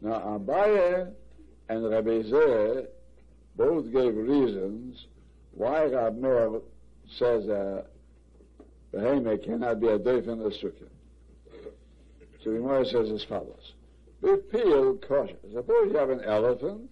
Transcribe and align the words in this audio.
Now, 0.00 0.38
Abaye 0.38 1.12
and 1.68 1.90
Rabbi 1.90 2.22
Zeh 2.22 2.86
both 3.56 3.92
gave 3.92 4.16
reasons 4.16 5.06
why 5.52 5.84
Rab 5.84 6.16
Meir 6.18 6.60
says 7.18 7.48
uh, 7.48 7.82
Behemah 8.94 9.44
cannot 9.44 9.80
be 9.80 9.88
a 9.88 9.98
doif 9.98 10.26
in 10.26 10.38
the 10.38 10.50
sukkah. 10.50 10.88
So 12.42 12.84
says 12.84 13.10
as 13.10 13.24
follows. 13.24 13.72
Bipil 14.22 15.06
kosher. 15.06 15.36
Suppose 15.52 15.92
you 15.92 15.98
have 15.98 16.10
an 16.10 16.22
elephant 16.24 16.90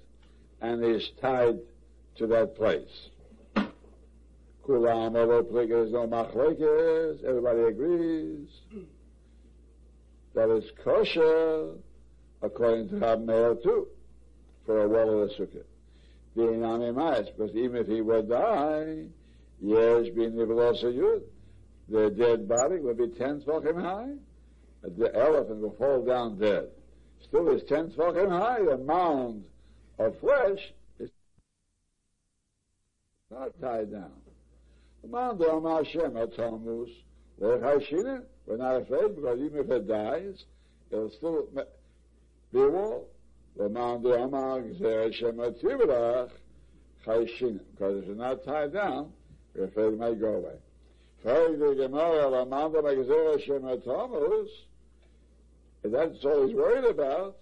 and 0.60 0.84
he's 0.84 1.10
tied 1.20 1.58
to 2.16 2.26
that 2.26 2.56
place. 2.56 3.08
Kulam 4.66 5.14
there's 5.68 5.92
no 5.92 6.06
machlekes, 6.06 7.24
everybody 7.24 7.60
agrees 7.60 8.48
that 10.34 10.50
is 10.50 10.64
kosher 10.84 11.70
according 12.42 12.88
to 12.90 12.96
Rab 12.96 13.24
Meir 13.24 13.54
too, 13.56 13.88
for 14.66 14.82
a 14.82 14.88
wall 14.88 15.22
of 15.22 15.28
the 15.28 15.34
sukkah. 15.34 15.64
Being 16.36 16.64
on 16.64 16.80
because 17.36 17.54
even 17.56 17.76
if 17.76 17.86
he 17.86 18.00
would 18.00 18.28
die, 18.28 19.06
years 19.60 20.08
being 20.14 20.36
the 20.36 20.44
yud, 20.44 21.22
the 21.88 22.10
dead 22.10 22.48
body 22.48 22.78
would 22.78 22.98
be 22.98 23.08
ten 23.08 23.40
tefachim 23.40 23.80
high. 23.80 24.12
The 24.82 25.14
elephant 25.16 25.60
will 25.60 25.74
fall 25.78 26.04
down 26.04 26.38
dead. 26.38 26.68
Still 27.22 27.48
is 27.48 27.62
ten 27.64 27.90
tefachim 27.90 28.30
high. 28.30 28.62
The 28.62 28.78
mound 28.78 29.44
of 29.98 30.18
flesh 30.20 30.72
is 31.00 31.10
not 33.30 33.58
tied 33.60 33.90
down. 33.90 34.12
The 35.02 35.08
mound 35.08 35.42
of 35.42 35.64
Hashem 35.64 36.12
Atamus, 36.12 36.90
we're 37.38 38.56
not 38.56 38.76
afraid 38.76 39.16
because 39.16 39.40
even 39.40 39.60
if 39.60 39.70
it 39.70 39.88
dies, 39.88 40.44
it'll 40.90 41.10
still 41.10 41.48
be 42.52 42.60
a 42.60 42.68
wall. 42.68 43.08
Because 43.56 43.72
if 47.96 48.08
it's 48.08 48.18
not 48.18 48.44
tied 48.44 48.72
down, 48.72 49.12
we're 49.54 49.64
afraid 49.64 49.92
it 49.94 49.98
might 49.98 50.20
go 50.20 50.34
away. 50.34 50.54
Frag 51.22 51.58
the 51.58 51.74
Gemara, 51.74 52.30
Lamanda 52.30 52.80
Magzera 52.80 53.38
Shematomus, 53.44 54.48
if 55.82 55.92
that's 55.92 56.24
all 56.24 56.46
he's 56.46 56.54
worried 56.54 56.84
about, 56.84 57.36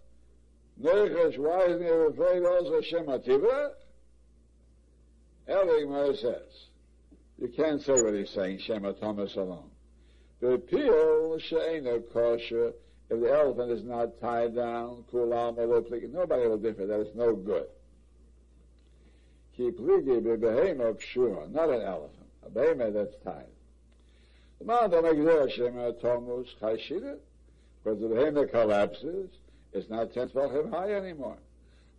Nerechesh, 0.81 1.39
why 1.39 1.65
isn't 1.67 1.83
he 1.83 1.89
afraid 1.89 2.43
also 2.45 2.81
Shemativra? 2.81 3.71
El 5.49 5.67
Gemara 5.67 6.17
says, 6.17 6.69
you 7.39 7.49
can't 7.49 7.83
say 7.83 7.93
what 7.93 8.15
he's 8.15 8.31
saying, 8.31 8.59
Shematomus 8.67 9.37
alone. 9.37 9.71
The 10.41 10.53
appeal, 10.53 11.39
She'ena 11.39 12.01
kosher, 12.13 12.73
if 13.09 13.21
the 13.21 13.33
elephant 13.33 13.71
is 13.71 13.85
not 13.85 14.21
tied 14.21 14.55
down, 14.55 15.05
kulam 15.13 15.59
or 15.59 16.09
nobody 16.09 16.49
will 16.49 16.59
differ, 16.59 16.87
that 16.87 17.01
is 17.01 17.15
no 17.15 17.35
good. 17.35 17.67
Ki 19.57 19.71
pligi 19.71 20.21
bebehema 20.21 20.95
kshura, 20.95 21.51
not 21.53 21.71
an 21.71 21.83
elephant, 21.83 22.27
a 22.45 22.51
behema 22.51 22.93
that's 22.93 23.15
tied. 23.25 23.47
The 24.59 24.65
man 24.67 24.91
don't 24.91 25.05
make 25.05 25.25
there 25.25 25.49
Hashem 25.49 25.75
tomus 26.03 26.49
chayshida, 26.61 27.19
because 27.83 28.01
the 28.01 28.07
behema 28.07 28.51
collapses, 28.51 29.31
it's 29.73 29.89
not 29.89 30.13
ten 30.13 30.29
tvachim 30.29 30.71
high 30.71 30.93
anymore. 30.93 31.39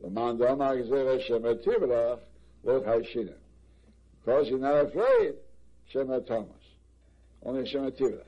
The 0.01 0.09
man 0.09 0.37
don't 0.37 0.59
make 0.59 0.89
there 0.89 1.17
Hashem 1.17 1.41
tivrach, 1.41 2.19
lo 2.63 2.81
chayshida. 2.81 3.35
Because 4.27 4.49
you're 4.49 4.59
not 4.59 4.87
afraid, 4.87 5.35
Shema 5.89 6.19
Thomas. 6.19 6.51
Only 7.43 7.65
Shema 7.65 7.91
Tivrach. 7.91 8.25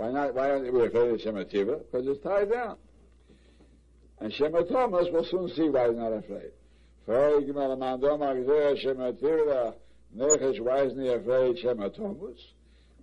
Why 0.00 0.10
not? 0.10 0.34
Why 0.34 0.48
aren't 0.48 0.72
we 0.72 0.86
afraid 0.86 1.10
of 1.10 1.20
Shema 1.20 1.44
Tiva? 1.44 1.80
Because 1.80 2.06
it's 2.06 2.24
tied 2.24 2.50
down. 2.50 2.78
And 4.18 4.32
Shema 4.32 4.62
Thomas 4.62 5.08
will 5.12 5.26
soon 5.26 5.50
see 5.50 5.68
why 5.68 5.88
he's 5.88 5.98
not 5.98 6.14
afraid. 6.14 6.52
Why 7.04 7.36
isn't 7.36 7.54
he 11.02 11.12
afraid 11.12 11.58
Shema 11.58 11.90
Thomas? 11.90 12.38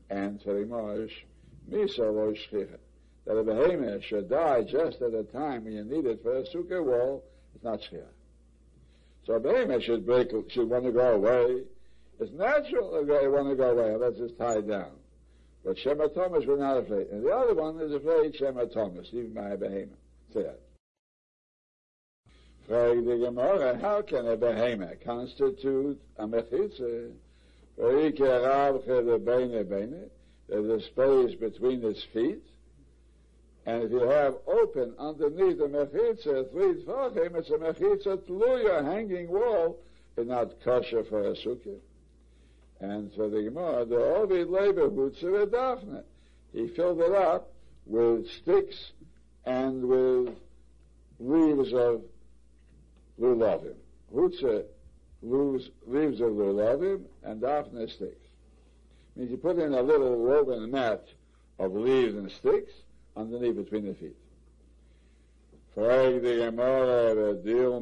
And 0.10 0.42
for 0.42 0.66
Moshe, 0.66 1.12
Misa 1.70 2.00
lo 2.00 2.34
shchicha. 2.34 2.80
That 3.26 3.38
a 3.38 3.44
behemoth 3.44 4.04
should 4.06 4.28
die 4.28 4.64
just 4.64 5.00
at 5.00 5.12
the 5.12 5.22
time 5.32 5.66
when 5.66 5.74
you 5.74 5.84
need 5.84 6.08
it 6.08 6.24
for 6.24 6.38
a 6.38 6.44
sukkah 6.46 6.84
wall, 6.84 7.24
it's 7.54 7.64
not 7.64 7.80
shchicha. 7.80 8.10
So 9.28 9.34
a 9.34 9.40
behemoth 9.40 9.84
should 9.84 10.04
break, 10.04 10.32
should 10.50 10.68
want 10.68 10.86
to 10.86 10.92
go 10.92 11.14
away. 11.14 11.62
It's 12.20 12.32
natural 12.32 13.06
to 13.06 13.30
want 13.30 13.50
to 13.50 13.56
go 13.56 13.70
away 13.70 13.94
unless 13.94 14.18
it's 14.18 14.34
tied 14.40 14.68
down. 14.68 14.94
But 15.68 15.78
Shema 15.78 16.08
Thomas 16.08 16.46
was 16.46 16.60
not 16.62 16.78
afraid. 16.78 17.08
And 17.08 17.26
the 17.26 17.30
other 17.30 17.54
one 17.54 17.78
is 17.82 17.92
afraid 17.92 18.34
Shema 18.38 18.68
Thomas, 18.68 19.10
even 19.12 19.34
by 19.34 19.50
a 19.50 19.58
behemoth. 19.58 19.98
Say 20.34 20.44
that. 20.44 20.62
Frag 22.66 23.04
the 23.04 23.18
Gemara, 23.18 23.78
how 23.78 24.02
can 24.02 24.28
a 24.28 24.38
behemoth 24.38 25.04
constitute 25.04 26.00
a 26.16 26.26
mechitza? 26.26 27.12
There's 30.48 30.70
a 30.70 30.80
space 30.86 31.36
between 31.36 31.84
its 31.84 32.04
feet. 32.14 32.44
And 33.66 33.84
if 33.84 33.92
you 33.92 34.04
have 34.08 34.36
open 34.48 34.94
underneath 34.98 35.58
the 35.58 35.68
mechitza, 35.68 36.50
three 36.50 36.76
tfachim, 36.86 37.36
it's 37.36 37.50
a 37.50 37.58
mechitza 37.58 38.18
tluya, 38.20 38.86
hanging 38.86 39.28
wall, 39.28 39.78
it's 40.16 40.30
not 40.30 40.62
kosher 40.64 41.04
for 41.04 41.24
a 41.28 41.34
sukkah. 41.34 41.82
And 42.80 43.12
so 43.16 43.30
the 43.30 43.44
Gemara, 43.44 43.86
the 43.86 43.98
Ovid 43.98 44.50
labor 44.50 44.90
Hutzer 44.90 45.52
Daphne. 45.52 46.02
He 46.54 46.68
filled 46.68 47.02
it 47.02 47.14
up 47.14 47.52
with 47.86 48.30
sticks 48.30 48.92
and 49.46 49.84
with 49.84 50.36
leaves 51.20 51.74
of 51.74 52.02
lulavim. 53.20 53.76
Hutzer 54.14 54.66
leaves, 55.22 55.70
leaves 55.86 56.22
of 56.22 56.30
lulavim 56.34 57.04
and 57.24 57.42
Daphne 57.42 57.88
sticks. 57.88 58.28
Means 59.16 59.32
you 59.32 59.38
put 59.38 59.58
in 59.58 59.74
a 59.74 59.82
little 59.82 60.16
woven 60.16 60.70
mat 60.70 61.08
of 61.58 61.74
leaves 61.74 62.14
and 62.14 62.32
sticks 62.32 62.72
underneath 63.16 63.56
between 63.56 63.86
the 63.86 63.96
feet. 63.96 64.16
Frag 65.74 66.22
the 66.22 66.36
Gemara 66.38 67.16
the 67.16 67.42
deal 67.44 67.82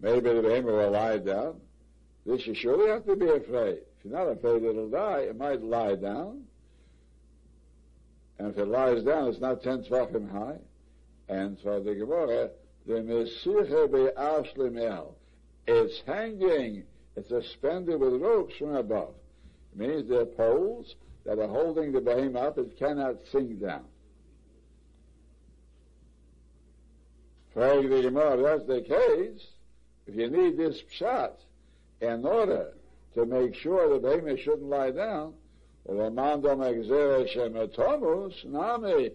Maybe 0.00 0.32
the 0.32 0.42
behemoth 0.42 0.72
will 0.72 0.90
lie 0.90 1.18
down. 1.18 1.60
This 2.26 2.46
you 2.46 2.54
surely 2.54 2.90
have 2.90 3.06
to 3.06 3.16
be 3.16 3.28
afraid. 3.28 3.78
If 3.98 4.04
you're 4.04 4.12
not 4.12 4.28
afraid 4.30 4.62
it'll 4.62 4.90
die, 4.90 5.20
it 5.20 5.36
might 5.36 5.62
lie 5.62 5.96
down. 5.96 6.44
And 8.38 8.48
if 8.48 8.58
it 8.58 8.66
lies 8.66 9.02
down, 9.02 9.28
it's 9.28 9.40
not 9.40 9.62
ten 9.62 9.84
tvachim 9.84 10.30
high. 10.30 10.58
And 11.28 11.58
for 11.60 11.80
the 11.80 11.94
Gemara, 11.94 12.50
the 12.86 12.94
Mesiche 12.94 13.90
be'ashlimel. 13.90 15.12
It's 15.66 16.00
hanging, 16.06 16.84
it's 17.16 17.28
suspended 17.28 18.00
with 18.00 18.20
ropes 18.20 18.56
from 18.56 18.74
above. 18.74 19.14
It 19.72 19.78
means 19.78 20.08
there 20.08 20.22
are 20.22 20.26
poles 20.26 20.94
that 21.24 21.38
are 21.38 21.48
holding 21.48 21.92
the 21.92 22.00
behemoth 22.00 22.36
up, 22.36 22.58
it 22.58 22.78
cannot 22.78 23.16
sink 23.30 23.60
down. 23.60 23.84
For 27.52 27.82
the 27.82 28.02
Gemara, 28.02 28.42
that's 28.42 28.66
the 28.66 28.80
case. 28.80 29.46
If 30.06 30.14
you 30.14 30.30
need 30.30 30.56
this 30.56 30.82
shot, 30.90 31.38
in 32.00 32.24
order 32.24 32.72
to 33.14 33.26
make 33.26 33.54
sure 33.54 33.88
the 33.88 33.98
behemoth 33.98 34.40
shouldn't 34.40 34.68
lie 34.68 34.90
down, 34.90 35.34
well, 35.84 36.10
Amando 36.10 36.56
Megzera 36.56 37.26
Shematomus, 37.34 38.44
Nami, 38.44 39.10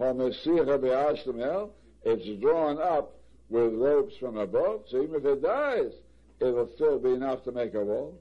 Homesicha 0.00 0.80
Be'ashtamel, 0.80 1.70
it's 2.04 2.40
drawn 2.40 2.80
up 2.80 3.14
with 3.48 3.74
ropes 3.74 4.16
from 4.18 4.36
above, 4.36 4.84
so 4.88 5.02
even 5.02 5.16
if 5.16 5.24
it 5.24 5.42
dies, 5.42 5.92
it'll 6.40 6.68
still 6.74 6.98
be 6.98 7.10
enough 7.10 7.44
to 7.44 7.52
make 7.52 7.74
a 7.74 7.84
wall. 7.84 8.20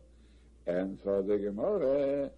And 0.67 0.99
for 1.01 1.21
the 1.21 1.37
Gemara, 1.37 2.29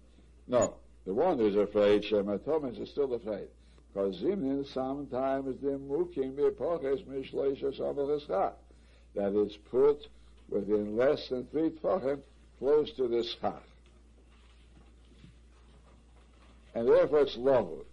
no, 0.46 0.74
the 1.06 1.14
one 1.14 1.38
who's 1.38 1.56
afraid, 1.56 2.02
Shematomus 2.02 2.80
is 2.80 2.90
still 2.90 3.14
afraid. 3.14 3.48
Because 3.92 4.16
Zimnin 4.20 4.66
sometimes 4.72 5.60
the 5.60 5.78
mukim 5.78 6.34
bepoches 6.34 7.04
mishleisha 7.06 7.78
sabacheschach. 7.78 8.52
That 9.14 9.34
is 9.34 9.56
put 9.70 10.06
within 10.48 10.96
less 10.96 11.28
than 11.28 11.46
three 11.46 11.70
tefachim, 11.70 12.20
close 12.58 12.90
to 12.96 13.08
this 13.08 13.34
schach. 13.40 13.62
And 16.74 16.88
therefore 16.88 17.20
it's 17.20 17.36
lowered. 17.36 17.86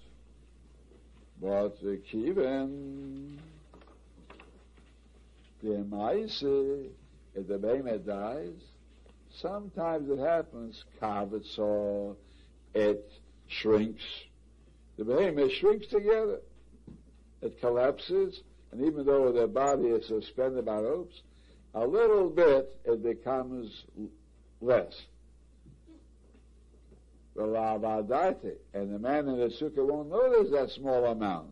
But 1.42 1.80
the 1.82 2.02
kiven, 2.12 3.38
the 5.62 5.78
maise, 5.80 6.44
eh, 6.44 6.90
if 7.36 7.48
the 7.48 7.58
behemoth 7.58 8.06
dies, 8.06 8.54
sometimes 9.42 10.10
it 10.10 10.20
happens, 10.20 10.84
kavitz 11.02 11.60
or 11.60 12.16
it 12.74 13.10
shrinks. 13.48 14.04
The 14.98 15.04
behemoth 15.04 15.52
shrinks 15.54 15.88
together. 15.88 16.40
It 17.42 17.60
collapses, 17.60 18.40
and 18.72 18.86
even 18.86 19.06
though 19.06 19.32
their 19.32 19.48
body 19.48 19.88
is 19.88 20.08
suspended 20.08 20.66
by 20.66 20.80
ropes, 20.80 21.22
a 21.76 21.86
little 21.86 22.30
bit, 22.30 22.80
it 22.86 23.04
becomes 23.04 23.84
less. 24.62 24.94
The 27.36 27.44
and 28.74 28.94
the 28.94 29.00
man 29.00 29.28
in 29.28 29.38
the 29.38 29.48
sukkah 29.48 29.86
won't 29.86 30.10
notice 30.10 30.52
that 30.52 30.72
small 30.72 31.06
amount. 31.06 31.52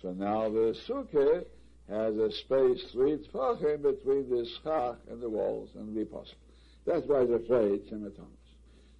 So 0.00 0.12
now 0.12 0.48
the 0.48 0.76
sukkah 0.88 1.44
has 1.88 2.16
a 2.16 2.30
space 2.30 2.84
three 2.92 3.16
tfachim 3.16 3.82
between 3.82 4.30
the 4.30 4.48
schach 4.62 4.98
and 5.10 5.20
the 5.20 5.28
walls 5.28 5.70
and 5.74 5.96
the 5.96 6.04
possible. 6.04 6.38
That's 6.86 7.06
why 7.06 7.22
he's 7.22 7.30
afraid, 7.30 7.90
Shematonis. 7.90 8.26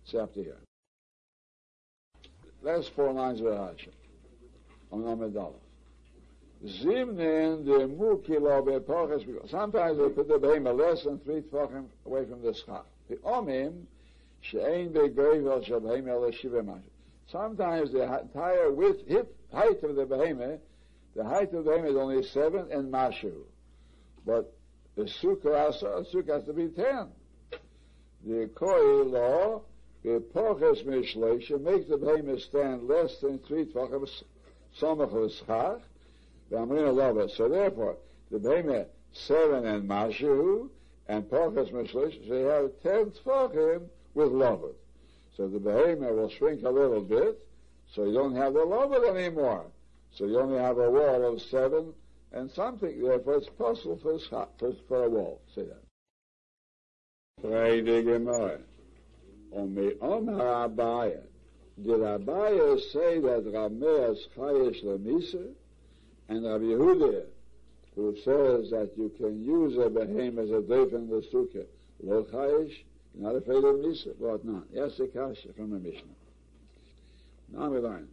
It's 0.04 0.14
up 0.14 0.34
here. 0.34 0.56
Last 2.62 2.90
four 2.94 3.12
lines 3.12 3.40
of 3.40 3.46
the 3.46 3.56
Hashem. 3.56 3.92
On 4.90 5.02
Amidallah. 5.02 5.65
Zimnin 6.64 7.64
the 7.64 7.86
mukilo 7.86 8.64
bepoches. 8.64 9.50
Sometimes 9.50 9.98
they 9.98 10.08
put 10.08 10.28
the 10.28 10.38
behemoth 10.38 10.76
less 10.76 11.04
than 11.04 11.18
three 11.20 11.42
tfachim 11.42 11.86
away 12.04 12.24
from 12.24 12.42
the 12.42 12.54
schach. 12.54 12.84
The 13.08 13.16
omim 13.16 13.84
she'ein 14.40 14.92
begoivel 14.92 15.64
shel 15.64 15.80
behemoth 15.80 16.34
shiva 16.34 16.80
Sometimes 17.28 17.92
the 17.92 18.02
entire 18.20 18.70
width, 18.70 19.08
height 19.52 19.82
of 19.82 19.96
the 19.96 20.06
behemoth 20.06 20.60
the 21.16 21.24
height 21.24 21.52
of 21.54 21.64
the 21.64 21.70
behemoth 21.70 21.90
is 21.90 21.96
only 21.96 22.22
seven 22.24 22.70
and 22.70 22.92
mashu. 22.92 23.32
But 24.26 24.52
the 24.96 25.04
sukkah, 25.04 25.80
the 25.80 26.06
sukkah 26.12 26.34
has 26.34 26.44
to 26.44 26.52
be 26.52 26.68
ten. 26.68 27.08
The 28.24 28.50
koi 28.54 29.02
law, 29.04 29.62
the 30.02 30.22
poches 30.34 30.84
mishleisha, 30.84 31.58
makes 31.58 31.88
the 31.88 31.96
behemoth 31.96 32.42
stand 32.42 32.86
less 32.86 33.18
than 33.20 33.38
three 33.38 33.64
tvachim 33.64 34.06
somach 34.78 35.12
l'schach, 35.12 35.80
the 36.50 36.56
amrina 36.56 36.93
lova. 36.93 37.31
So 37.31 37.48
therefore, 37.48 37.96
the 38.31 38.38
behemoth 38.38 38.88
seven 39.12 39.66
and 39.66 39.88
mashu, 39.88 40.69
and 41.08 41.25
poches 41.25 41.70
mishleisha, 41.72 42.28
so 42.28 42.34
you 42.34 42.46
have 42.46 42.70
ten 42.82 43.12
tvachim 43.25 43.82
with 44.14 44.32
lovet. 44.32 44.75
So 45.37 45.48
the 45.48 45.58
behemoth 45.58 46.14
will 46.14 46.31
shrink 46.31 46.62
a 46.64 46.70
little 46.70 47.00
bit, 47.00 47.38
so 47.94 48.04
you 48.04 48.12
don't 48.12 48.34
have 48.37 48.54
the 48.54 48.64
lovet 48.64 49.04
anymore. 49.04 49.66
So 50.12 50.26
you 50.26 50.40
only 50.40 50.58
have 50.58 50.78
a 50.78 50.90
wall 50.90 51.32
of 51.32 51.43
seven 51.43 51.93
and 52.32 52.50
something. 52.50 53.02
Therefore, 53.02 53.37
it's 53.37 53.49
possible 53.50 53.99
for, 54.02 54.19
for, 54.58 54.72
for 54.88 55.04
a 55.04 55.08
wall. 55.08 55.40
Say 55.54 55.64
that. 55.64 55.82
Friday 57.42 58.02
Gemara. 58.02 58.58
Omi 59.54 59.92
Omar 60.00 60.69
Abaye. 60.69 61.20
Did 61.82 62.00
Abaye 62.00 62.81
say 62.92 63.20
that 63.20 63.44
Rameas 63.44 64.19
Chayesh 64.34 64.82
Lemisa 64.84 65.52
and 66.28 66.44
Rabbi 66.44 66.64
Yehuda, 66.64 67.25
who 67.94 68.14
says 68.17 68.70
that 68.70 68.90
you 68.96 69.11
can 69.17 69.43
use 69.43 69.76
a 69.76 69.88
behem 69.88 70.38
as 70.38 70.50
a 70.50 70.61
deif 70.62 70.93
in 70.93 71.08
the 71.08 71.23
sukkah, 71.32 71.67
lo 72.02 72.25
Chayesh, 72.25 72.75
not 73.14 73.37
afraid 73.37 73.64
of 73.64 73.76
Misa, 73.76 74.44
not? 74.44 74.64
Yes, 74.73 74.99
a 75.00 75.06
kasha 75.06 75.52
from 75.56 75.70
the 75.70 75.78
Mishnah. 75.78 76.02
Now 77.52 77.70
we 77.70 77.78
learn. 77.78 78.08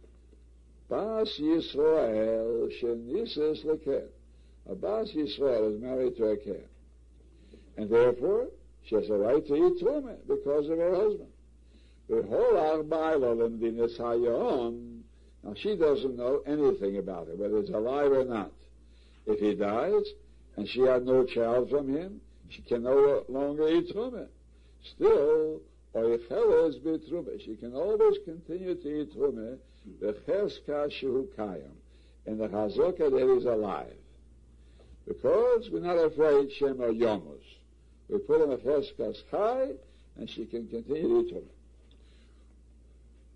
Bas 0.88 1.38
Yisrael 1.38 2.70
Shenises 2.80 3.64
Leket. 3.64 4.08
A 4.70 4.74
Bas 4.74 5.10
Yisrael 5.12 5.74
is 5.74 5.82
married 5.82 6.16
to 6.16 6.24
a 6.26 6.36
cat. 6.36 6.66
And 7.76 7.90
therefore, 7.90 8.48
she 8.84 8.94
has 8.94 9.10
a 9.10 9.14
right 9.14 9.46
to 9.46 9.54
eat 9.54 9.82
truma 9.82 10.16
because 10.26 10.68
of 10.68 10.78
her 10.78 10.94
husband. 10.94 11.28
Now 15.44 15.54
she 15.54 15.76
doesn't 15.76 16.16
know 16.16 16.42
anything 16.46 16.96
about 16.96 17.28
it, 17.28 17.38
whether 17.38 17.58
it's 17.58 17.70
alive 17.70 18.12
or 18.12 18.24
not. 18.24 18.50
If 19.26 19.40
he 19.40 19.54
dies, 19.54 20.04
and 20.56 20.68
she 20.68 20.80
had 20.80 21.04
no 21.04 21.24
child 21.24 21.70
from 21.70 21.94
him, 21.94 22.20
she 22.48 22.62
can 22.62 22.82
no 22.82 23.24
longer 23.28 23.68
eat 23.68 23.94
truma. 23.94 24.26
Still, 24.94 25.60
oicheles 25.94 26.80
betruma. 26.80 27.40
She 27.44 27.56
can 27.56 27.74
always 27.74 28.18
continue 28.24 28.74
to 28.74 29.00
eat 29.00 29.14
truma 29.16 29.58
V'cheska 30.00 30.90
shehu 30.90 31.26
kayam. 31.36 31.74
And 32.26 32.40
the 32.40 32.48
chazaka 32.48 33.10
that 33.10 33.36
is 33.36 33.44
alive. 33.44 33.96
Because 35.06 35.68
we're 35.70 35.80
not 35.80 35.96
afraid 35.96 36.50
Shema 36.52 36.86
Yomus. 36.86 37.42
We 38.08 38.18
put 38.18 38.40
him 38.40 38.50
a 38.50 38.56
cheskas 38.56 39.22
chai, 39.30 39.72
and 40.16 40.30
she 40.30 40.46
can 40.46 40.68
continue 40.68 41.28
to 41.28 41.34
live. 41.34 41.44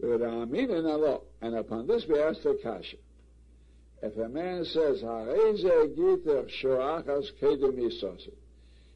And 0.01 1.55
upon 1.57 1.87
this 1.87 2.07
we 2.09 2.21
ask 2.21 2.43
the 2.43 2.59
kasha. 2.63 2.97
If 4.01 4.17
a 4.17 4.29
man 4.29 4.65
says, 4.65 5.01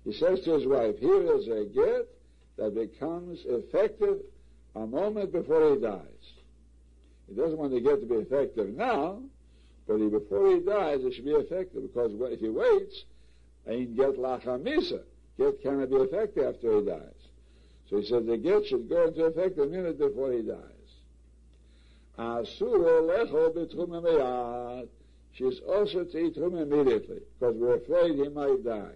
he 0.05 0.13
says 0.13 0.41
to 0.45 0.53
his 0.53 0.67
wife, 0.67 0.99
here 0.99 1.37
is 1.37 1.49
a 1.49 1.65
get 1.73 2.09
that 2.57 2.75
becomes 2.75 3.41
effective 3.45 4.19
a 4.75 4.87
moment 4.87 5.33
before 5.33 5.75
he 5.75 5.81
dies. 5.81 6.03
He 7.29 7.35
doesn't 7.35 7.59
want 7.59 7.73
the 7.73 7.81
get 7.81 8.01
to 8.01 8.07
be 8.07 8.17
effective 8.17 8.75
now, 8.77 9.23
but 9.87 9.99
he, 9.99 10.09
before 10.09 10.55
he 10.55 10.61
dies, 10.61 11.01
it 11.03 11.15
should 11.15 11.25
be 11.25 11.33
effective 11.33 11.83
because 11.83 12.13
if 12.33 12.41
he 12.41 12.49
waits, 12.49 13.05
ain't 13.67 13.97
get 13.97 14.19
lachamisa. 14.19 15.03
Get 15.39 15.63
cannot 15.63 15.91
be 15.91 15.97
effective 15.97 16.55
after 16.55 16.79
he 16.79 16.87
dies. 16.87 17.29
So 17.89 17.97
he 17.99 18.07
says 18.07 18.27
the 18.27 18.37
get 18.37 18.67
should 18.67 18.89
go 18.89 19.09
into 19.09 19.25
effect 19.25 19.59
a 19.59 19.67
minute 19.67 19.99
before 19.99 20.33
he 20.33 20.43
dies. 20.43 20.82
Asuro 22.19 23.03
lecho 23.07 23.55
betrum 23.55 24.89
She's 25.33 25.61
also 25.61 26.05
to 26.05 26.19
eat 26.19 26.37
him 26.37 26.57
immediately 26.57 27.21
because 27.39 27.57
we're 27.57 27.77
afraid 27.77 28.17
he 28.17 28.29
might 28.29 28.65
die. 28.65 28.95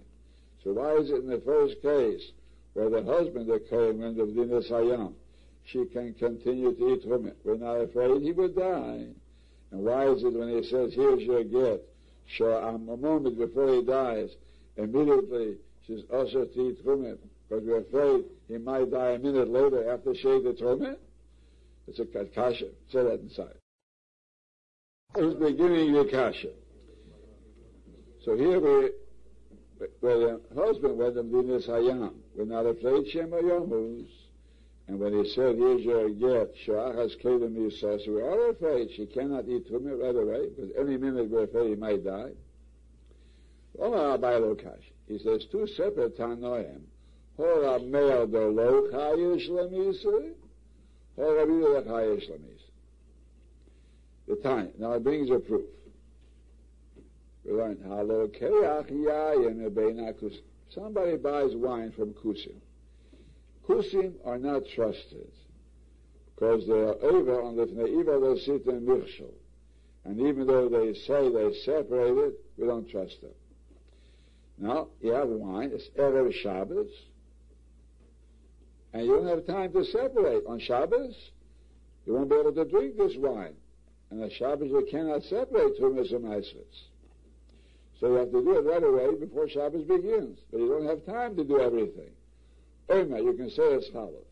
So 0.62 0.72
why 0.72 0.92
is 0.96 1.10
it 1.10 1.16
in 1.16 1.28
the 1.28 1.40
first 1.40 1.80
case 1.80 2.30
where 2.74 2.90
the 2.90 3.02
husband, 3.02 3.48
the 3.48 3.58
Kohen, 3.70 4.20
of 4.20 4.28
Dinas 4.28 4.70
Hayam, 4.70 5.14
she 5.64 5.84
can 5.86 6.12
continue 6.14 6.74
to 6.74 6.92
eat 6.92 7.04
it. 7.04 7.36
We're 7.42 7.56
not 7.56 7.80
afraid 7.80 8.22
he 8.22 8.32
would 8.32 8.54
die. 8.54 9.06
And 9.70 9.84
why 9.84 10.06
is 10.08 10.22
it 10.22 10.32
when 10.32 10.48
he 10.48 10.62
says, 10.68 10.92
here's 10.94 11.22
your 11.22 11.42
gift, 11.42 11.84
sure, 12.26 12.62
um, 12.62 12.88
a 12.88 12.96
moment 12.96 13.38
before 13.38 13.72
he 13.74 13.82
dies, 13.82 14.30
immediately 14.76 15.56
she's 15.86 16.02
also 16.12 16.44
to 16.44 16.68
eat 16.68 16.78
it, 16.84 17.20
because 17.48 17.64
we're 17.64 17.78
afraid 17.78 18.24
he 18.46 18.58
might 18.58 18.90
die 18.90 19.12
a 19.12 19.18
minute 19.18 19.48
later 19.48 19.90
after 19.90 20.14
she 20.14 20.28
ate 20.28 20.44
the 20.44 20.52
trumet? 20.52 20.98
It's 21.86 21.98
a 21.98 22.04
kasha. 22.04 22.66
Say 22.90 23.02
that 23.02 23.20
inside. 23.20 23.54
It's 25.14 25.38
beginning 25.38 25.92
the 25.92 26.04
kasha? 26.04 26.50
So 28.24 28.36
here 28.36 28.58
we, 28.58 28.90
where 30.00 30.18
the 30.18 30.40
husband 30.56 30.98
went 30.98 31.16
in 31.16 31.30
Dinas 31.30 31.68
Hayam, 31.68 32.14
we're 32.34 32.44
not 32.44 32.66
afraid 32.66 33.08
Shema 33.08 33.36
Yomus. 33.36 34.08
And 34.88 35.00
when 35.00 35.12
he 35.12 35.30
said, 35.30 35.56
here's 35.56 35.82
your 35.82 36.10
get, 36.10 36.54
Sha'achas 36.66 37.20
Kedem 37.22 37.56
Yisas, 37.56 38.06
we 38.06 38.20
are 38.20 38.30
all 38.30 38.50
afraid 38.50 38.88
she 38.96 39.06
cannot 39.06 39.48
eat 39.48 39.66
from 39.68 39.86
it 39.88 39.94
right 39.94 40.14
away, 40.14 40.48
because 40.48 40.70
any 40.78 40.96
minute 40.96 41.28
we're 41.28 41.44
afraid 41.44 41.70
he 41.70 41.74
might 41.76 42.04
die. 42.04 42.30
Omar 43.78 44.18
Abaylokash. 44.18 44.84
He 45.08 45.18
says, 45.18 45.44
two 45.50 45.66
separate 45.66 46.16
Tanoim. 46.18 46.80
Hora 47.36 47.80
Meir 47.80 48.26
do 48.26 48.48
lo 48.48 48.88
chayish 48.92 49.48
hora 51.16 51.46
vida 51.46 51.82
chayish 51.88 52.30
lemisa. 52.30 52.70
The 54.28 54.36
time. 54.36 54.70
Now 54.78 54.92
it 54.92 55.04
brings 55.04 55.30
a 55.30 55.38
proof. 55.38 55.66
Halo 57.46 58.28
keach 58.28 58.90
yayin 58.90 60.40
Somebody 60.70 61.16
buys 61.16 61.54
wine 61.54 61.92
from 61.92 62.12
Kusim. 62.14 62.56
Kusim 63.68 64.14
are 64.24 64.38
not 64.38 64.62
trusted 64.74 65.30
because 66.34 66.66
they 66.66 66.74
are 66.74 66.96
over 67.02 67.40
on 67.40 67.56
the 67.56 67.66
Fneiva 67.66 68.38
sit 68.44 68.66
in 68.66 68.82
Michshel. 68.82 69.32
And 70.04 70.20
even 70.20 70.46
though 70.46 70.68
they 70.68 70.94
say 70.94 71.30
they 71.30 71.52
separated, 71.64 72.34
we 72.56 72.66
don't 72.66 72.88
trust 72.88 73.20
them. 73.22 73.32
Now, 74.58 74.88
you 75.00 75.12
have 75.12 75.28
wine, 75.28 75.70
it's 75.72 75.88
Erev 75.98 76.32
Shabbos, 76.32 76.88
and 78.92 79.04
you 79.04 79.16
don't 79.16 79.28
have 79.28 79.46
time 79.46 79.72
to 79.72 79.84
separate. 79.84 80.44
On 80.46 80.58
Shabbos, 80.58 81.14
you 82.04 82.14
won't 82.14 82.30
be 82.30 82.36
able 82.36 82.52
to 82.52 82.64
drink 82.64 82.96
this 82.96 83.12
wine. 83.16 83.54
And 84.10 84.22
on 84.22 84.30
Shabbos, 84.30 84.68
you 84.70 84.86
cannot 84.90 85.22
separate 85.24 85.78
and 85.78 85.96
Maasros. 85.96 86.64
So 88.00 88.08
you 88.08 88.14
have 88.14 88.30
to 88.30 88.42
do 88.42 88.58
it 88.58 88.64
right 88.64 88.82
away 88.82 89.14
before 89.18 89.48
Shabbos 89.48 89.84
begins. 89.84 90.38
But 90.50 90.60
you 90.60 90.68
don't 90.68 90.86
have 90.86 91.04
time 91.06 91.36
to 91.36 91.44
do 91.44 91.60
everything. 91.60 92.10
Omer, 92.88 93.18
you 93.18 93.32
can 93.32 93.50
say 93.50 93.74
as 93.74 93.88
follows. 93.92 94.22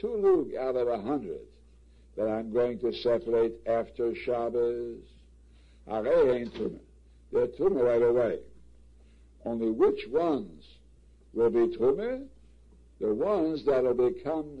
Two 0.00 0.16
lug 0.16 0.54
out 0.54 0.76
of 0.76 0.88
a 0.88 1.00
hundred 1.00 1.40
that 2.16 2.28
I'm 2.28 2.52
going 2.52 2.78
to 2.80 2.92
separate 2.92 3.54
after 3.66 4.14
Shabbos. 4.14 4.98
They're 7.32 7.46
tumah 7.46 7.82
right 7.82 8.02
away. 8.02 8.38
Only 9.44 9.70
which 9.70 10.06
ones 10.08 10.64
will 11.32 11.50
be 11.50 11.76
tumah? 11.76 12.26
The 13.00 13.14
ones 13.14 13.64
that 13.64 13.82
will 13.82 14.10
become 14.10 14.60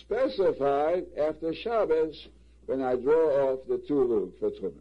specified 0.00 1.06
after 1.20 1.52
Shabbos 1.54 2.28
when 2.66 2.82
I 2.82 2.96
draw 2.96 3.52
off 3.52 3.60
the 3.68 3.78
two 3.86 4.04
lug 4.04 4.32
for 4.38 4.50
tumah. 4.50 4.72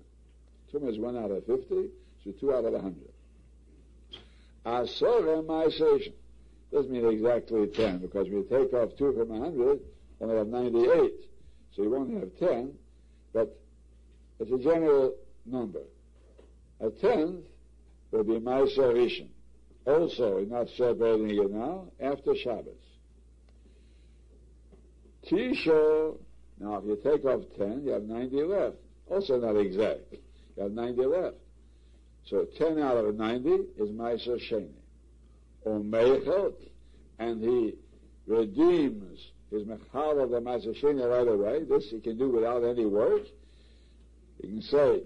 Tumah 0.72 0.92
is 0.92 1.00
one 1.00 1.18
out 1.18 1.32
of 1.32 1.46
fifty, 1.46 1.90
so 2.24 2.32
two 2.40 2.54
out 2.54 2.66
of 2.66 2.74
a 2.74 2.80
hundred. 2.80 3.12
Asora 4.66 5.46
Ma'asation. 5.46 6.14
Doesn't 6.72 6.92
mean 6.92 7.06
exactly 7.06 7.68
10, 7.68 8.00
because 8.00 8.28
we 8.30 8.42
take 8.44 8.74
off 8.74 8.90
2 8.98 9.14
from 9.14 9.30
100, 9.30 9.80
only 10.22 10.38
have 10.38 10.48
98. 10.48 11.12
So 11.76 11.84
you 11.84 11.90
won't 11.92 12.14
have 12.20 12.30
ten, 12.40 12.74
but 13.32 13.60
it's 14.40 14.52
a 14.52 14.58
general 14.58 15.14
number. 15.46 15.82
A 16.80 16.90
tenth 16.90 17.46
will 18.14 18.24
be 18.24 18.40
Ma'aser 18.40 18.94
Rishon. 18.94 19.28
Also, 19.86 20.40
not 20.48 20.68
celebrating 20.78 21.32
it 21.32 21.52
now, 21.52 21.88
after 22.00 22.36
Shabbos. 22.36 22.74
Tisha, 25.30 26.16
now 26.60 26.78
if 26.78 26.86
you 26.86 27.00
take 27.04 27.26
off 27.26 27.42
10, 27.58 27.84
you 27.84 27.92
have 27.92 28.04
90 28.04 28.44
left. 28.44 28.76
Also 29.10 29.40
not 29.40 29.58
exact. 29.58 30.02
You 30.56 30.64
have 30.64 30.72
90 30.72 31.06
left. 31.06 31.36
So 32.26 32.46
10 32.58 32.80
out 32.80 32.98
of 32.98 33.16
90 33.16 33.50
is 33.50 33.90
Ma'aser 33.90 34.40
Sheni. 34.50 34.70
Or 35.66 36.54
and 37.20 37.42
he 37.42 37.76
redeems 38.28 39.20
his 39.50 39.64
Mechal 39.64 40.24
of 40.24 40.30
the 40.30 40.40
Ma'aser 40.40 40.82
Sheni 40.82 41.10
right 41.10 41.28
away. 41.28 41.64
This 41.64 41.90
he 41.90 42.00
can 42.00 42.18
do 42.18 42.30
without 42.30 42.64
any 42.64 42.86
work. 42.86 43.24
He 44.42 44.48
can 44.48 44.62
say, 44.62 45.04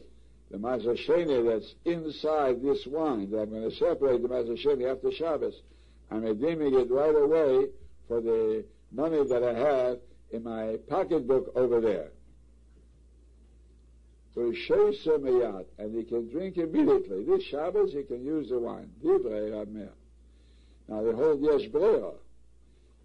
the 0.51 0.57
Ma'aser 0.57 0.97
Sheni 1.07 1.43
that's 1.49 1.75
inside 1.85 2.61
this 2.61 2.85
wine, 2.87 3.29
that 3.31 3.41
I'm 3.41 3.49
going 3.49 3.69
to 3.69 3.75
separate 3.75 4.21
the 4.21 4.29
Ma'aser 4.29 4.57
Sheni 4.63 4.89
after 4.89 5.11
Shabbos, 5.11 5.61
I'm 6.09 6.23
redeeming 6.23 6.73
it 6.73 6.89
right 6.89 7.15
away 7.15 7.67
for 8.07 8.21
the 8.21 8.63
money 8.91 9.23
that 9.27 9.43
I 9.43 9.53
have 9.53 9.99
in 10.31 10.43
my 10.43 10.77
pocketbook 10.87 11.51
over 11.55 11.81
there. 11.81 12.11
And 14.35 15.95
he 15.95 16.03
can 16.03 16.29
drink 16.29 16.57
immediately. 16.57 17.23
This 17.25 17.43
Shabbos 17.43 17.91
he 17.91 18.03
can 18.03 18.23
use 18.23 18.49
the 18.49 18.59
wine. 18.59 18.91
Now 20.87 21.03
they 21.03 21.11
hold 21.11 21.41
yesh. 21.41 21.67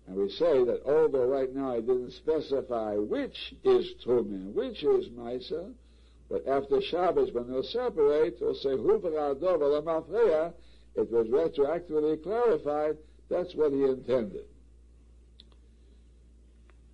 And 0.06 0.16
we 0.16 0.28
say 0.30 0.64
that 0.64 0.82
although 0.84 1.26
right 1.26 1.52
now 1.54 1.72
I 1.72 1.80
didn't 1.80 2.12
specify 2.12 2.96
which 2.96 3.54
is 3.64 3.94
Tumin, 4.04 4.52
which 4.52 4.82
is 4.82 5.08
Maisa, 5.08 5.72
but 6.32 6.48
after 6.48 6.80
Shabbos 6.80 7.30
when 7.32 7.46
they'll 7.46 7.62
separate, 7.62 8.40
they'll 8.40 8.54
say 8.54 8.70
it 8.70 8.80
was 8.80 9.02
retroactively 11.28 12.22
clarified, 12.22 12.96
that's 13.28 13.54
what 13.54 13.72
he 13.72 13.84
intended. 13.84 14.46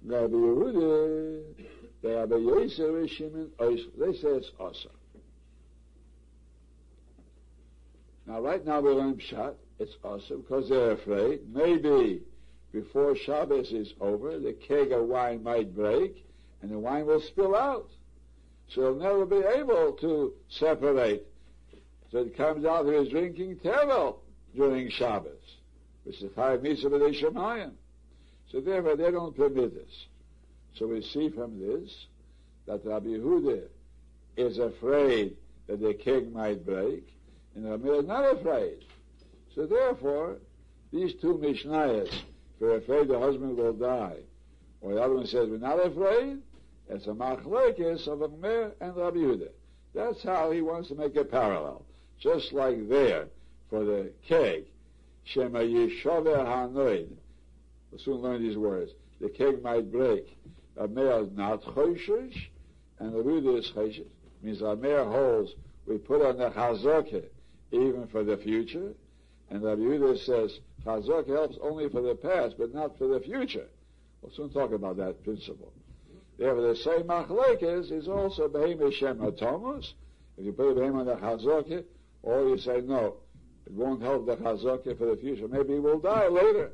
Rabbi 0.04 0.34
Yehuda, 0.34 1.42
Rabbi 2.02 2.36
Yosef, 2.36 3.12
they 3.60 3.76
say 4.12 4.28
it's 4.28 4.50
awesome. 4.58 4.90
Now, 8.26 8.40
right 8.40 8.66
now 8.66 8.80
we're 8.80 9.00
on 9.00 9.14
Pshat. 9.14 9.54
It's 9.78 9.94
awesome 10.02 10.40
because 10.40 10.68
they're 10.68 10.90
afraid. 10.92 11.42
Maybe 11.54 12.22
before 12.72 13.14
Shabbos 13.14 13.70
is 13.70 13.94
over, 14.00 14.40
the 14.40 14.54
keg 14.54 14.90
of 14.90 15.06
wine 15.06 15.44
might 15.44 15.76
break 15.76 16.26
and 16.60 16.72
the 16.72 16.78
wine 16.78 17.06
will 17.06 17.20
spill 17.20 17.54
out. 17.54 17.88
So 18.74 18.82
they'll 18.82 18.94
never 18.94 19.26
be 19.26 19.42
able 19.46 19.92
to 20.00 20.32
separate. 20.48 21.26
So 22.10 22.18
it 22.18 22.36
comes 22.36 22.64
out 22.64 22.86
of 22.86 22.92
his 22.92 23.08
drinking 23.08 23.56
tevel 23.56 24.16
during 24.54 24.90
Shabbos, 24.90 25.56
which 26.04 26.22
is 26.22 26.30
five 26.34 26.62
mitzvah 26.62 26.90
Shemayim. 26.90 27.72
So 28.50 28.60
therefore 28.60 28.96
they 28.96 29.10
don't 29.10 29.36
permit 29.36 29.74
this. 29.74 30.06
So 30.74 30.86
we 30.86 31.02
see 31.02 31.28
from 31.30 31.58
this 31.58 31.90
that 32.66 32.84
Rabbi 32.84 33.08
Yehuda 33.08 33.62
is 34.36 34.58
afraid 34.58 35.36
that 35.66 35.80
the 35.80 35.94
king 35.94 36.32
might 36.32 36.64
break, 36.64 37.08
and 37.54 37.68
Rabbi 37.68 37.88
is 37.88 38.06
not 38.06 38.36
afraid. 38.36 38.84
So 39.54 39.66
therefore, 39.66 40.36
these 40.92 41.14
two 41.20 41.34
Mishnayos, 41.34 42.08
if 42.08 42.22
we're 42.60 42.76
afraid 42.76 43.08
the 43.08 43.18
husband 43.18 43.56
will 43.56 43.72
die, 43.72 44.18
or 44.80 44.94
the 44.94 45.02
other 45.02 45.14
one 45.14 45.26
says 45.26 45.48
we're 45.48 45.58
not 45.58 45.84
afraid, 45.84 46.38
it's 46.88 47.06
a 47.06 47.10
machlekes 47.10 48.06
of 48.06 48.22
Amir 48.22 48.72
and 48.80 48.96
Rabbi 48.96 49.18
Yehuda. 49.18 49.48
That's 49.94 50.22
how 50.22 50.50
he 50.50 50.62
wants 50.62 50.88
to 50.88 50.94
make 50.94 51.16
a 51.16 51.24
parallel. 51.24 51.84
Just 52.18 52.52
like 52.52 52.88
there, 52.88 53.28
for 53.70 53.84
the 53.84 54.12
keg, 54.26 54.64
Shema 55.24 55.60
Yishover 55.60 56.44
Hanoid, 56.44 57.16
We'll 57.90 58.00
soon 58.00 58.16
learn 58.16 58.42
these 58.42 58.56
words. 58.56 58.92
The 59.20 59.28
keg 59.28 59.62
might 59.62 59.90
break. 59.90 60.36
A 60.76 60.86
male 60.86 61.24
is 61.24 61.32
not 61.36 61.62
choshish, 61.62 62.48
and 62.98 63.12
the 63.12 63.22
Ruda 63.22 63.58
is 63.58 63.70
choshish. 63.70 64.06
Means 64.42 64.62
a 64.62 64.76
male 64.76 65.10
holds, 65.10 65.54
we 65.86 65.98
put 65.98 66.22
on 66.22 66.38
the 66.38 66.50
chazokah, 66.50 67.24
even 67.72 68.06
for 68.08 68.22
the 68.22 68.36
future. 68.36 68.92
And 69.50 69.62
the 69.62 69.76
Yehuda 69.76 70.24
says, 70.24 70.60
chazokah 70.84 71.28
helps 71.28 71.56
only 71.60 71.88
for 71.88 72.02
the 72.02 72.14
past, 72.14 72.56
but 72.58 72.74
not 72.74 72.96
for 72.98 73.08
the 73.08 73.20
future. 73.20 73.66
We'll 74.20 74.32
soon 74.32 74.50
talk 74.50 74.72
about 74.72 74.96
that 74.98 75.24
principle. 75.24 75.72
Therefore, 76.38 76.68
the 76.68 76.76
same 76.76 77.02
machlekes 77.02 77.90
is 77.90 78.06
also 78.06 78.48
behem 78.48 78.92
Shem 78.92 79.18
Atomos. 79.18 79.92
If 80.36 80.44
you 80.44 80.52
put 80.52 80.78
a 80.78 80.84
on 80.84 81.04
the 81.04 81.16
chazokah, 81.16 81.84
or 82.22 82.48
you 82.48 82.58
say, 82.58 82.80
no, 82.80 83.16
it 83.66 83.72
won't 83.72 84.00
help 84.00 84.26
the 84.26 84.36
chazokah 84.36 84.96
for 84.96 85.06
the 85.06 85.16
future. 85.16 85.48
Maybe 85.48 85.74
he 85.74 85.80
will 85.80 85.98
die 85.98 86.28
later. 86.28 86.70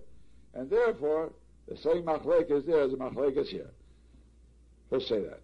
And 0.53 0.69
therefore, 0.69 1.33
the 1.67 1.77
same 1.79 2.03
machlek 2.03 2.51
is 2.51 2.67
there 2.67 2.83
as 2.83 2.91
the 2.91 2.99
machlek 2.99 3.39
is 3.39 3.49
here. 3.49 3.71
Let's 4.91 5.09
say 5.09 5.21
that. 5.21 5.41